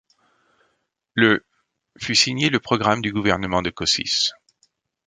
[1.13, 1.45] Le
[1.99, 4.33] fut signé le Programme du gouvernement de Košice.